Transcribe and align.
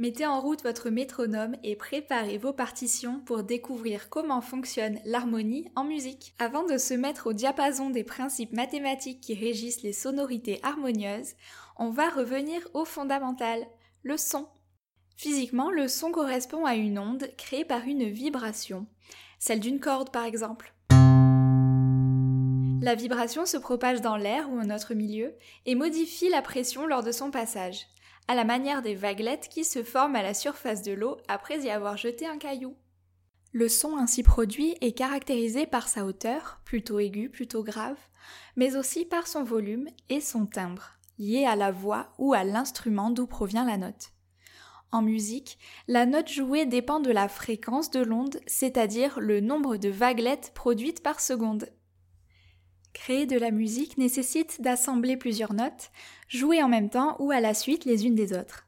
Mettez 0.00 0.26
en 0.26 0.40
route 0.40 0.62
votre 0.62 0.90
métronome 0.90 1.56
et 1.64 1.74
préparez 1.74 2.38
vos 2.38 2.52
partitions 2.52 3.18
pour 3.26 3.42
découvrir 3.42 4.08
comment 4.08 4.40
fonctionne 4.40 5.00
l'harmonie 5.04 5.72
en 5.74 5.82
musique. 5.82 6.36
Avant 6.38 6.64
de 6.64 6.78
se 6.78 6.94
mettre 6.94 7.26
au 7.26 7.32
diapason 7.32 7.90
des 7.90 8.04
principes 8.04 8.52
mathématiques 8.52 9.20
qui 9.20 9.34
régissent 9.34 9.82
les 9.82 9.92
sonorités 9.92 10.60
harmonieuses, 10.62 11.34
on 11.76 11.90
va 11.90 12.10
revenir 12.10 12.60
au 12.74 12.84
fondamental, 12.84 13.66
le 14.04 14.16
son. 14.16 14.46
Physiquement, 15.16 15.72
le 15.72 15.88
son 15.88 16.12
correspond 16.12 16.64
à 16.64 16.76
une 16.76 17.00
onde 17.00 17.28
créée 17.36 17.64
par 17.64 17.82
une 17.82 18.08
vibration, 18.08 18.86
celle 19.40 19.58
d'une 19.58 19.80
corde 19.80 20.12
par 20.12 20.26
exemple. 20.26 20.74
La 22.82 22.94
vibration 22.94 23.46
se 23.46 23.56
propage 23.56 24.00
dans 24.00 24.16
l'air 24.16 24.48
ou 24.48 24.60
en 24.60 24.70
autre 24.70 24.94
milieu 24.94 25.34
et 25.66 25.74
modifie 25.74 26.28
la 26.28 26.40
pression 26.40 26.86
lors 26.86 27.02
de 27.02 27.10
son 27.10 27.32
passage 27.32 27.88
à 28.28 28.34
la 28.34 28.44
manière 28.44 28.82
des 28.82 28.94
vaguelettes 28.94 29.48
qui 29.48 29.64
se 29.64 29.82
forment 29.82 30.16
à 30.16 30.22
la 30.22 30.34
surface 30.34 30.82
de 30.82 30.92
l'eau 30.92 31.16
après 31.28 31.60
y 31.60 31.70
avoir 31.70 31.96
jeté 31.96 32.26
un 32.26 32.38
caillou. 32.38 32.76
Le 33.52 33.68
son 33.68 33.96
ainsi 33.96 34.22
produit 34.22 34.76
est 34.82 34.92
caractérisé 34.92 35.66
par 35.66 35.88
sa 35.88 36.04
hauteur, 36.04 36.60
plutôt 36.64 36.98
aiguë, 36.98 37.30
plutôt 37.30 37.64
grave, 37.64 37.96
mais 38.56 38.76
aussi 38.76 39.06
par 39.06 39.26
son 39.26 39.42
volume 39.42 39.88
et 40.10 40.20
son 40.20 40.44
timbre, 40.44 40.98
lié 41.18 41.46
à 41.46 41.56
la 41.56 41.70
voix 41.70 42.12
ou 42.18 42.34
à 42.34 42.44
l'instrument 42.44 43.10
d'où 43.10 43.26
provient 43.26 43.64
la 43.64 43.78
note. 43.78 44.12
En 44.92 45.02
musique, 45.02 45.58
la 45.86 46.06
note 46.06 46.28
jouée 46.28 46.66
dépend 46.66 47.00
de 47.00 47.10
la 47.10 47.28
fréquence 47.28 47.90
de 47.90 48.00
l'onde, 48.00 48.40
c'est-à-dire 48.46 49.20
le 49.20 49.40
nombre 49.40 49.76
de 49.76 49.88
vaguelettes 49.88 50.52
produites 50.54 51.02
par 51.02 51.20
seconde. 51.20 51.70
Créer 52.98 53.26
de 53.26 53.38
la 53.38 53.52
musique 53.52 53.96
nécessite 53.96 54.60
d'assembler 54.60 55.16
plusieurs 55.16 55.52
notes, 55.52 55.92
jouer 56.26 56.64
en 56.64 56.68
même 56.68 56.90
temps 56.90 57.14
ou 57.20 57.30
à 57.30 57.38
la 57.40 57.54
suite 57.54 57.84
les 57.84 58.04
unes 58.04 58.16
des 58.16 58.36
autres. 58.36 58.66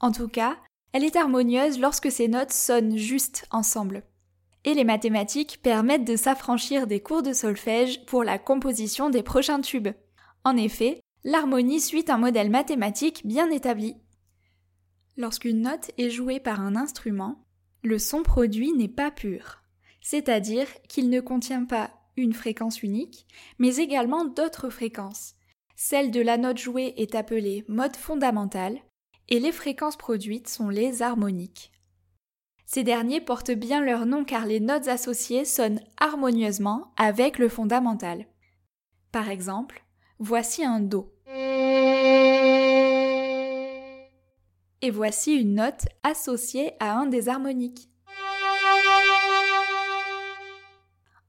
En 0.00 0.10
tout 0.10 0.26
cas, 0.26 0.56
elle 0.92 1.04
est 1.04 1.16
harmonieuse 1.16 1.78
lorsque 1.78 2.10
ces 2.10 2.28
notes 2.28 2.50
sonnent 2.50 2.96
juste 2.96 3.46
ensemble. 3.50 4.04
Et 4.64 4.72
les 4.72 4.84
mathématiques 4.84 5.60
permettent 5.62 6.06
de 6.06 6.16
s'affranchir 6.16 6.86
des 6.86 7.00
cours 7.00 7.22
de 7.22 7.34
solfège 7.34 8.06
pour 8.06 8.24
la 8.24 8.38
composition 8.38 9.10
des 9.10 9.22
prochains 9.22 9.60
tubes. 9.60 9.88
En 10.44 10.56
effet, 10.56 11.02
l'harmonie 11.22 11.80
suit 11.80 12.06
un 12.08 12.16
modèle 12.16 12.50
mathématique 12.50 13.26
bien 13.26 13.50
établi. 13.50 13.96
Lorsqu'une 15.18 15.60
note 15.60 15.90
est 15.98 16.10
jouée 16.10 16.40
par 16.40 16.62
un 16.62 16.74
instrument, 16.74 17.44
le 17.82 17.98
son 17.98 18.22
produit 18.22 18.72
n'est 18.72 18.88
pas 18.88 19.10
pur, 19.10 19.62
c'est-à-dire 20.00 20.66
qu'il 20.88 21.10
ne 21.10 21.20
contient 21.20 21.66
pas 21.66 21.90
une 22.22 22.34
fréquence 22.34 22.82
unique, 22.82 23.26
mais 23.58 23.76
également 23.76 24.24
d'autres 24.24 24.70
fréquences. 24.70 25.34
Celle 25.76 26.10
de 26.10 26.20
la 26.20 26.36
note 26.36 26.58
jouée 26.58 26.94
est 26.96 27.14
appelée 27.14 27.64
mode 27.68 27.96
fondamental, 27.96 28.78
et 29.28 29.38
les 29.38 29.52
fréquences 29.52 29.96
produites 29.96 30.48
sont 30.48 30.68
les 30.68 31.02
harmoniques. 31.02 31.70
Ces 32.66 32.84
derniers 32.84 33.20
portent 33.20 33.52
bien 33.52 33.80
leur 33.82 34.04
nom 34.04 34.24
car 34.24 34.44
les 34.44 34.60
notes 34.60 34.88
associées 34.88 35.44
sonnent 35.44 35.80
harmonieusement 35.96 36.92
avec 36.96 37.38
le 37.38 37.48
fondamental. 37.48 38.26
Par 39.10 39.30
exemple, 39.30 39.84
voici 40.18 40.64
un 40.64 40.80
Do. 40.80 41.14
Et 44.82 44.90
voici 44.90 45.34
une 45.34 45.54
note 45.54 45.86
associée 46.02 46.72
à 46.78 46.92
un 46.92 47.06
des 47.06 47.28
harmoniques. 47.28 47.88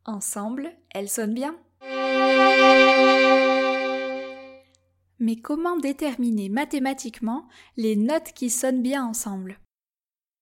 Ensemble, 0.10 0.72
elles 0.90 1.08
sonnent 1.08 1.36
bien. 1.36 1.56
Mais 5.20 5.36
comment 5.36 5.78
déterminer 5.78 6.50
mathématiquement 6.50 7.48
les 7.78 7.96
notes 7.96 8.34
qui 8.34 8.50
sonnent 8.50 8.82
bien 8.82 9.06
ensemble? 9.06 9.60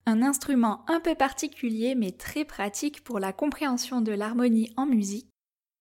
Un 0.05 0.22
instrument 0.22 0.85
un 0.89 1.01
peu 1.01 1.16
particulier 1.16 1.95
mais 1.95 2.11
très 2.11 2.45
pratique 2.45 3.03
pour 3.03 3.19
la 3.19 3.33
compréhension 3.33 4.00
de 4.00 4.13
l'harmonie 4.13 4.72
en 4.78 4.85
musique 4.85 5.28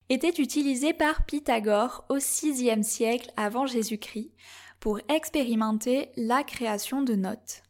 était 0.09 0.43
utilisé 0.43 0.93
par 0.93 1.25
Pythagore 1.25 2.07
au 2.09 2.17
VIe 2.17 2.83
siècle 2.83 3.31
avant 3.37 3.67
Jésus-Christ 3.67 4.33
pour 4.81 4.99
expérimenter 5.09 6.09
la 6.17 6.43
création 6.43 7.03
de 7.03 7.15
notes. 7.15 7.63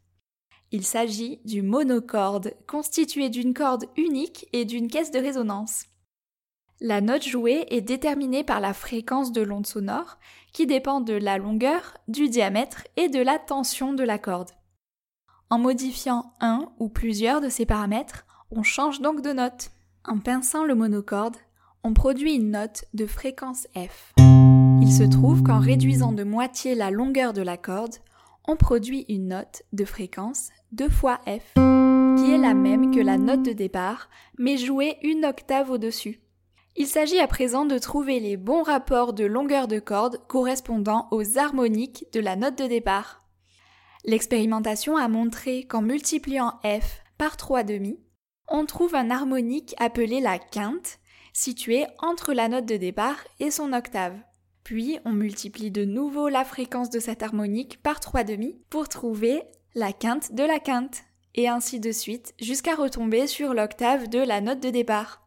Il 0.73 0.83
s'agit 0.83 1.41
du 1.45 1.61
monocorde, 1.61 2.55
constitué 2.67 3.29
d'une 3.29 3.53
corde 3.53 3.85
unique 3.99 4.49
et 4.55 4.65
d'une 4.65 4.89
caisse 4.89 5.11
de 5.11 5.19
résonance. 5.19 5.85
La 6.83 7.01
note 7.01 7.27
jouée 7.27 7.65
est 7.71 7.81
déterminée 7.81 8.45
par 8.45 8.61
la 8.61 8.75
fréquence 8.75 9.33
de 9.33 9.41
l'onde 9.41 9.67
sonore, 9.67 10.19
qui 10.53 10.67
dépend 10.67 11.01
de 11.01 11.15
la 11.15 11.39
longueur, 11.39 11.97
du 12.07 12.29
diamètre 12.29 12.85
et 12.99 13.09
de 13.09 13.19
la 13.19 13.39
tension 13.39 13.95
de 13.95 14.05
la 14.05 14.19
corde. 14.19 14.51
En 15.49 15.59
modifiant 15.59 16.35
un 16.39 16.69
ou 16.79 16.91
plusieurs 16.91 17.41
de 17.41 17.49
ces 17.49 17.65
paramètres, 17.65 18.27
on 18.51 18.63
change 18.63 19.01
donc 19.01 19.23
de 19.23 19.33
note. 19.33 19.71
En 20.05 20.19
pinçant 20.19 20.65
le 20.65 20.75
monocorde, 20.75 21.37
on 21.83 21.95
produit 21.95 22.35
une 22.35 22.51
note 22.51 22.85
de 22.93 23.07
fréquence 23.07 23.67
F. 23.75 24.13
Il 24.19 24.93
se 24.93 25.05
trouve 25.05 25.43
qu'en 25.43 25.61
réduisant 25.61 26.13
de 26.13 26.25
moitié 26.25 26.75
la 26.75 26.91
longueur 26.91 27.33
de 27.33 27.43
la 27.43 27.57
corde, 27.57 27.97
on 28.47 28.57
produit 28.57 29.07
une 29.09 29.29
note 29.29 29.63
de 29.73 29.87
fréquence 29.87 30.51
2 30.73 30.91
fois 30.91 31.21
F, 31.27 31.55
qui 31.55 32.33
est 32.33 32.39
la 32.39 32.53
même 32.53 32.95
que 32.95 33.01
la 33.01 33.17
note 33.17 33.43
de 33.45 33.53
départ, 33.55 34.11
mais 34.39 34.59
jouée 34.59 34.99
une 35.03 35.25
octave 35.25 35.71
au-dessus. 35.71 36.21
Il 36.79 36.87
s'agit 36.87 37.21
à 37.21 37.27
présent 37.27 37.65
de 37.65 37.79
trouver 37.79 38.21
les 38.21 38.37
bons 38.37 38.63
rapports 38.63 39.15
de 39.15 39.25
longueur 39.25 39.67
de 39.67 39.79
corde 39.79 40.21
correspondant 40.29 41.09
aux 41.11 41.39
harmoniques 41.39 42.05
de 42.13 42.21
la 42.21 42.37
note 42.37 42.59
de 42.59 42.67
départ. 42.67 43.25
L'expérimentation 44.05 44.97
a 44.99 45.09
montré 45.09 45.65
qu'en 45.65 45.81
multipliant 45.81 46.61
F 46.63 47.03
par 47.17 47.39
3 47.39 47.63
demi, 47.63 47.99
on 48.47 48.67
trouve 48.67 48.95
un 48.95 49.11
harmonique 49.11 49.75
appelé 49.79 50.21
la 50.21 50.39
quinte, 50.39 50.99
situé 51.33 51.87
entre 51.99 52.35
la 52.35 52.49
note 52.49 52.67
de 52.67 52.77
départ 52.77 53.25
et 53.41 53.51
son 53.51 53.73
octave. 53.73 54.17
Puis 54.63 54.99
on 55.07 55.13
multiplie 55.13 55.71
de 55.71 55.85
nouveau 55.85 56.29
la 56.29 56.45
fréquence 56.45 56.91
de 56.91 57.01
cette 57.01 57.23
harmonique 57.23 57.83
par 57.83 58.01
3 58.01 58.23
demi 58.23 58.61
pour 58.69 58.89
trouver 58.89 59.43
la 59.75 59.93
quinte 59.93 60.35
de 60.35 60.43
la 60.43 60.59
quinte, 60.59 61.05
et 61.35 61.49
ainsi 61.49 61.81
de 61.81 61.93
suite 61.93 62.35
jusqu'à 62.39 62.75
retomber 62.75 63.27
sur 63.27 63.55
l'octave 63.55 64.09
de 64.09 64.19
la 64.19 64.41
note 64.41 64.61
de 64.61 64.71
départ. 64.71 65.26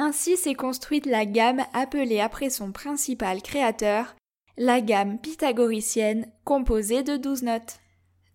Ainsi 0.00 0.36
s'est 0.36 0.54
construite 0.54 1.06
la 1.06 1.26
gamme 1.26 1.64
appelée 1.72 2.20
après 2.20 2.50
son 2.50 2.70
principal 2.70 3.42
créateur, 3.42 4.14
la 4.56 4.80
gamme 4.80 5.18
pythagoricienne 5.18 6.30
composée 6.44 7.02
de 7.02 7.16
douze 7.16 7.42
notes. 7.42 7.80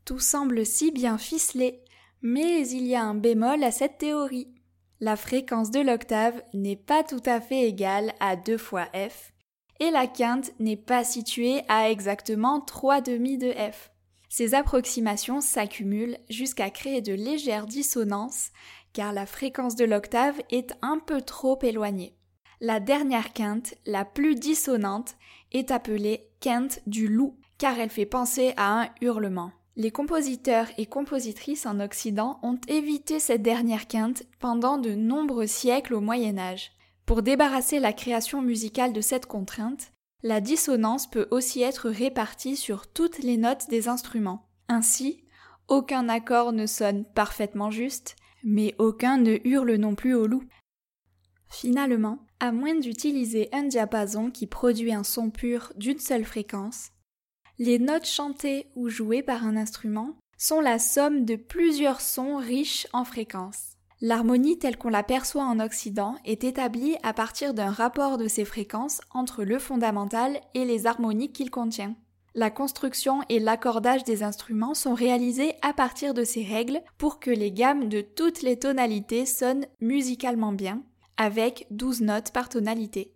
Tout 0.04 0.20
semble 0.20 0.66
si 0.66 0.92
bien 0.92 1.18
ficelé, 1.18 1.82
mais 2.22 2.68
il 2.68 2.86
y 2.86 2.96
a 2.96 3.04
un 3.04 3.16
bémol 3.16 3.64
à 3.64 3.72
cette 3.72 3.98
théorie. 3.98 4.54
La 5.00 5.16
fréquence 5.16 5.72
de 5.72 5.80
l'octave 5.80 6.44
n'est 6.54 6.76
pas 6.76 7.02
tout 7.04 7.24
à 7.26 7.40
fait 7.40 7.62
égale 7.62 8.14
à 8.20 8.36
2 8.36 8.58
fois 8.58 8.88
F, 8.94 9.32
et 9.80 9.90
la 9.90 10.06
quinte 10.06 10.52
n'est 10.60 10.76
pas 10.76 11.06
située 11.06 11.62
à 11.70 11.90
exactement 11.90 12.60
3 12.60 13.00
demi 13.00 13.38
de 13.38 13.54
F. 13.54 13.93
Ces 14.36 14.56
approximations 14.56 15.42
s'accumulent 15.42 16.18
jusqu'à 16.28 16.72
créer 16.72 17.02
de 17.02 17.14
légères 17.14 17.68
dissonances 17.68 18.50
car 18.92 19.14
la 19.14 19.28
fréquence 19.28 19.76
de 19.76 19.86
l'octave 19.86 20.42
est 20.50 20.74
un 20.82 20.98
peu 20.98 21.22
trop 21.22 21.60
éloignée. 21.62 22.16
La 22.60 22.80
dernière 22.80 23.34
quinte, 23.34 23.76
la 23.86 24.06
plus 24.06 24.34
dissonante, 24.34 25.18
est 25.52 25.70
appelée 25.70 26.32
quinte 26.40 26.80
du 26.88 27.08
loup, 27.08 27.38
car 27.60 27.78
elle 27.78 27.92
fait 27.92 28.08
penser 28.08 28.56
à 28.58 28.82
un 28.82 28.90
hurlement. 29.02 29.52
Les 29.76 29.92
compositeurs 29.92 30.70
et 30.80 30.88
compositrices 30.88 31.68
en 31.68 31.80
Occident 31.80 32.40
ont 32.42 32.60
évité 32.68 33.20
cette 33.20 33.44
dernière 33.44 33.88
quinte 33.88 34.24
pendant 34.40 34.80
de 34.80 34.96
nombreux 34.96 35.46
siècles 35.46 35.94
au 35.94 36.02
Moyen 36.02 36.40
Âge. 36.40 36.72
Pour 37.06 37.22
débarrasser 37.22 37.78
la 37.78 37.94
création 37.94 38.42
musicale 38.42 38.94
de 38.94 39.02
cette 39.02 39.28
contrainte, 39.28 39.92
la 40.24 40.40
dissonance 40.40 41.10
peut 41.10 41.28
aussi 41.32 41.62
être 41.62 41.90
répartie 41.90 42.56
sur 42.56 42.88
toutes 42.88 43.20
les 43.20 43.38
notes 43.38 43.70
des 43.70 43.90
instruments. 43.90 44.48
Ainsi, 44.70 45.26
aucun 45.68 46.08
accord 46.08 46.54
ne 46.54 46.66
sonne 46.66 47.04
parfaitement 47.04 47.70
juste, 47.70 48.16
mais 48.44 48.74
aucun 48.78 49.18
ne 49.18 49.38
hurle 49.44 49.76
non 49.76 49.96
plus 49.96 50.16
au 50.16 50.26
loup. 50.26 50.44
Finalement, 51.50 52.26
à 52.40 52.52
moins 52.52 52.76
d'utiliser 52.76 53.50
un 53.52 53.64
diapason 53.64 54.32
qui 54.32 54.48
produit 54.48 54.94
un 54.94 55.04
son 55.04 55.30
pur 55.30 55.74
d'une 55.76 56.00
seule 56.00 56.26
fréquence, 56.26 56.92
les 57.60 57.78
notes 57.78 58.08
chantées 58.08 58.68
ou 58.76 58.90
jouées 58.90 59.24
par 59.24 59.46
un 59.46 59.56
instrument 59.56 60.18
sont 60.38 60.60
la 60.60 60.80
somme 60.80 61.26
de 61.26 61.36
plusieurs 61.36 62.02
sons 62.02 62.38
riches 62.38 62.88
en 62.94 63.06
fréquences. 63.06 63.73
L'harmonie 64.06 64.60
telle 64.60 64.78
qu'on 64.78 64.90
la 64.90 65.02
perçoit 65.02 65.46
en 65.46 65.62
Occident 65.62 66.16
est 66.26 66.44
établie 66.44 66.98
à 67.04 67.14
partir 67.14 67.54
d'un 67.54 67.72
rapport 67.72 68.18
de 68.18 68.28
ces 68.28 68.44
fréquences 68.44 69.00
entre 69.14 69.46
le 69.46 69.58
fondamental 69.60 70.42
et 70.54 70.66
les 70.66 70.88
harmoniques 70.88 71.32
qu'il 71.32 71.50
contient. 71.50 71.96
La 72.36 72.52
construction 72.52 73.22
et 73.30 73.40
l'accordage 73.40 74.04
des 74.04 74.22
instruments 74.22 74.74
sont 74.74 74.94
réalisés 74.94 75.54
à 75.62 75.72
partir 75.72 76.14
de 76.14 76.26
ces 76.26 76.44
règles 76.44 76.82
pour 76.98 77.22
que 77.22 77.32
les 77.32 77.54
gammes 77.54 77.88
de 77.88 78.02
toutes 78.02 78.42
les 78.42 78.60
tonalités 78.60 79.26
sonnent 79.26 79.68
musicalement 79.80 80.52
bien, 80.52 80.84
avec 81.16 81.66
12 81.72 82.02
notes 82.02 82.32
par 82.34 82.50
tonalité. 82.50 83.14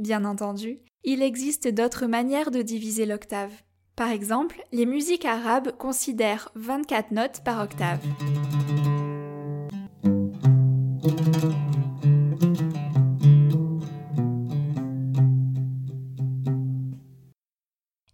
Bien 0.00 0.24
entendu, 0.24 0.80
il 1.04 1.22
existe 1.22 1.68
d'autres 1.68 2.06
manières 2.06 2.50
de 2.50 2.62
diviser 2.62 3.06
l'octave. 3.06 3.52
Par 3.94 4.10
exemple, 4.10 4.60
les 4.72 4.86
musiques 4.86 5.24
arabes 5.24 5.70
considèrent 5.78 6.50
24 6.56 7.12
notes 7.12 7.44
par 7.44 7.62
octave. 7.62 8.00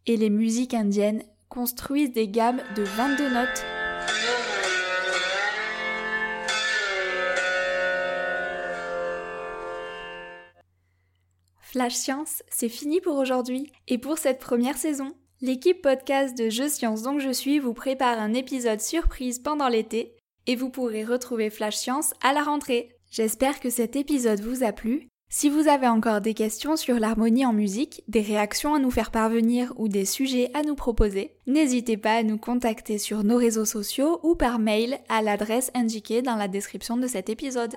Et 0.08 0.16
les 0.16 0.30
musiques 0.30 0.74
indiennes 0.74 1.24
construisent 1.48 2.12
des 2.12 2.28
gammes 2.28 2.62
de 2.76 2.84
22 2.84 3.28
notes 3.28 3.64
Flash 11.60 11.94
Science, 11.94 12.42
c'est 12.48 12.68
fini 12.68 13.00
pour 13.00 13.16
aujourd'hui 13.16 13.72
et 13.88 13.98
pour 13.98 14.18
cette 14.18 14.38
première 14.38 14.78
saison. 14.78 15.12
L'équipe 15.40 15.82
podcast 15.82 16.38
de 16.38 16.50
Je 16.50 16.68
Science 16.68 17.02
donc 17.02 17.18
je 17.18 17.30
suis 17.30 17.58
vous 17.58 17.74
prépare 17.74 18.18
un 18.20 18.32
épisode 18.32 18.80
surprise 18.80 19.40
pendant 19.40 19.68
l'été 19.68 20.14
et 20.46 20.54
vous 20.54 20.70
pourrez 20.70 21.04
retrouver 21.04 21.50
Flash 21.50 21.76
Science 21.76 22.14
à 22.22 22.32
la 22.32 22.44
rentrée. 22.44 22.96
J'espère 23.10 23.58
que 23.58 23.70
cet 23.70 23.96
épisode 23.96 24.40
vous 24.40 24.62
a 24.62 24.72
plu. 24.72 25.08
Si 25.28 25.49
vous 25.49 25.67
avez 25.67 25.88
encore 25.88 26.20
des 26.20 26.34
questions 26.34 26.76
sur 26.76 27.00
l'harmonie 27.00 27.44
en 27.44 27.52
musique, 27.52 28.05
des 28.06 28.20
réactions 28.20 28.75
à 28.75 28.78
nous 28.78 28.93
faire 28.93 29.11
parvenir 29.11 29.73
ou 29.76 29.88
des 29.88 30.05
sujets 30.05 30.50
à 30.55 30.62
nous 30.62 30.76
proposer, 30.76 31.32
n'hésitez 31.49 31.96
pas 31.96 32.14
à 32.14 32.23
nous 32.23 32.38
contacter 32.38 32.96
sur 32.99 33.25
nos 33.25 33.37
réseaux 33.37 33.64
sociaux 33.64 34.20
ou 34.23 34.37
par 34.37 34.61
mail 34.61 35.00
à 35.08 35.23
l'adresse 35.23 35.73
indiquée 35.75 36.23
dans 36.23 36.37
la 36.37 36.46
description 36.46 36.96
de 36.96 37.08
cet 37.08 37.28
épisode. 37.28 37.75